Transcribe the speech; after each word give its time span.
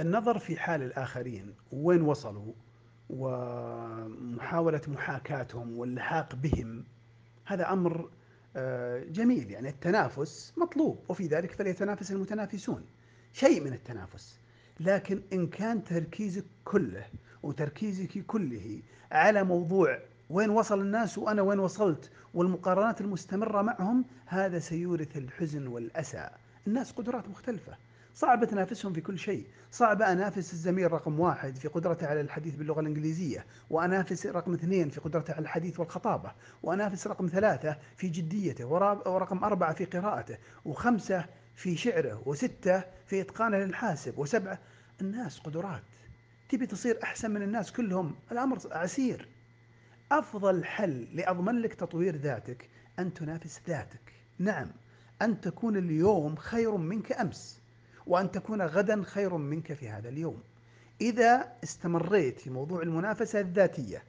النظر 0.00 0.38
في 0.38 0.56
حال 0.56 0.82
الآخرين 0.82 1.54
وين 1.72 2.02
وصلوا؟ 2.02 2.52
ومحاولة 3.10 4.80
محاكاتهم 4.88 5.78
واللحاق 5.78 6.34
بهم 6.34 6.84
هذا 7.44 7.72
أمر 7.72 8.10
آه، 8.56 9.04
جميل. 9.04 9.50
يعني 9.50 9.68
التنافس 9.68 10.52
مطلوب 10.56 10.98
وفي 11.08 11.26
ذلك 11.26 11.52
فليتنافس 11.52 12.12
المتنافسون. 12.12 12.84
شيء 13.32 13.64
من 13.64 13.72
التنافس. 13.72 14.40
لكن 14.80 15.22
إن 15.32 15.46
كان 15.46 15.84
تركيزك 15.84 16.44
كله 16.64 17.06
وتركيزك 17.42 18.26
كله 18.26 18.82
على 19.12 19.44
موضوع 19.44 19.98
وين 20.30 20.50
وصل 20.50 20.80
الناس 20.80 21.18
وأنا 21.18 21.42
وين 21.42 21.58
وصلت 21.58 22.10
والمقارنات 22.34 23.00
المستمرة 23.00 23.62
معهم 23.62 24.04
هذا 24.26 24.58
سيورث 24.58 25.16
الحزن 25.16 25.66
والأسى. 25.66 26.30
الناس 26.66 26.92
قدرات 26.92 27.28
مختلفة. 27.28 27.76
صعب 28.14 28.44
تنافسهم 28.44 28.92
في 28.92 29.00
كل 29.00 29.18
شيء. 29.18 29.46
صعب 29.70 30.02
أنافس 30.02 30.52
الزميل 30.52 30.92
رقم 30.92 31.20
واحد 31.20 31.56
في 31.56 31.68
قدرته 31.68 32.06
على 32.06 32.20
الحديث 32.20 32.54
باللغة 32.54 32.80
الإنجليزية 32.80 33.46
وأنافس 33.70 34.26
رقم 34.26 34.54
اثنين 34.54 34.88
في 34.88 35.00
قدرته 35.00 35.32
على 35.32 35.42
الحديث 35.42 35.80
والخطابة 35.80 36.32
وأنافس 36.62 37.06
رقم 37.06 37.26
ثلاثة 37.26 37.76
في 37.96 38.08
جديته 38.08 38.66
ورقم 39.06 39.44
أربعة 39.44 39.74
في 39.74 39.84
قراءته 39.84 40.38
وخمسة 40.64 41.26
في 41.54 41.76
شعره 41.76 42.22
وستة 42.26 42.84
في 43.06 43.20
إتقانه 43.20 43.58
للحاسب 43.58 44.18
وسبعة 44.18 44.58
الناس 45.00 45.38
قدرات. 45.38 45.82
تبي 46.48 46.66
تصير 46.66 46.98
أحسن 47.02 47.30
من 47.30 47.42
الناس 47.42 47.72
كلهم؟ 47.72 48.14
الأمر 48.32 48.58
عسير. 48.70 49.28
أفضل 50.12 50.64
حل 50.64 51.08
لأضمن 51.14 51.60
لك 51.60 51.74
تطوير 51.74 52.16
ذاتك 52.16 52.68
أن 52.98 53.14
تنافس 53.14 53.60
ذاتك. 53.68 54.12
نعم 54.38 54.68
أن 55.22 55.40
تكون 55.40 55.76
اليوم 55.76 56.36
خير 56.36 56.76
منك 56.76 57.12
أمس. 57.12 57.60
وأن 58.06 58.30
تكون 58.30 58.62
غدا 58.62 59.02
خير 59.02 59.36
منك 59.36 59.72
في 59.72 59.88
هذا 59.88 60.08
اليوم. 60.08 60.42
إذا 61.00 61.52
استمريت 61.64 62.40
في 62.40 62.50
موضوع 62.50 62.82
المنافسة 62.82 63.40
الذاتية 63.40 64.02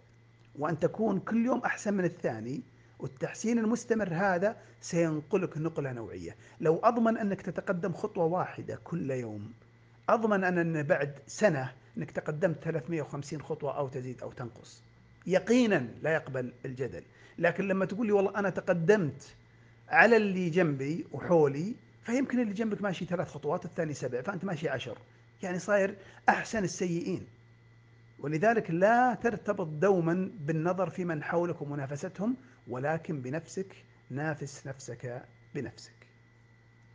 وأن 0.60 0.80
تكون 0.80 1.20
كل 1.20 1.46
يوم 1.46 1.60
أحسن 1.60 1.94
من 1.94 2.06
الثاني 2.06 2.62
والتحسين 3.00 3.60
المستمر 3.60 4.10
هذا 4.14 4.58
سينقلك 4.82 5.58
نقلة 5.58 5.92
نوعية. 5.92 6.36
لو 6.62 6.80
أضمن 6.84 7.18
أنك 7.18 7.42
تتقدم 7.42 7.94
خطوة 7.94 8.26
واحدة 8.26 8.80
كل 8.84 9.12
يوم 9.12 9.54
أضمن 10.10 10.44
أن 10.44 10.84
بعد 10.84 11.20
سنة 11.28 11.74
أنك 11.98 12.12
تقدمت 12.12 12.64
350 12.64 13.42
خطوة 13.42 13.78
أو 13.78 13.88
تزيد 13.88 14.22
أو 14.22 14.32
تنقص. 14.32 14.84
يقينا 15.28 15.88
لا 16.02 16.14
يقبل 16.14 16.54
الجدل. 16.66 17.04
لكن 17.38 17.68
لما 17.68 17.86
تقول 17.86 18.08
لي 18.08 18.14
والله 18.14 18.40
أنا 18.40 18.50
تقدمت 18.50 19.36
على 19.90 20.18
اللي 20.18 20.50
جنبي 20.50 21.06
وحولي 21.12 21.76
فيمكن 22.04 22.40
اللي 22.40 22.54
جنبك 22.54 22.82
ماشي 22.82 23.06
ثلاث 23.06 23.28
خطوات 23.28 23.66
الثاني 23.66 23.94
سبع 23.94 24.22
فأنت 24.22 24.46
ماشي 24.46 24.70
عشر. 24.70 24.98
يعني 25.44 25.60
صاير 25.60 25.96
أحسن 26.30 26.64
السيئين. 26.64 27.28
ولذلك 28.20 28.72
لا 28.72 29.14
ترتبط 29.14 29.68
دوما 29.68 30.32
بالنظر 30.40 30.90
في 30.90 31.06
من 31.06 31.24
حولك 31.24 31.62
ومنافستهم 31.62 32.36
ولكن 32.68 33.22
بنفسك 33.22 33.76
نافس 34.10 34.68
نفسك 34.68 35.26
بنفسك. 35.56 36.01